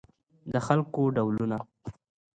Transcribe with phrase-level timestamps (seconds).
[0.51, 1.57] د خلکو ډولونه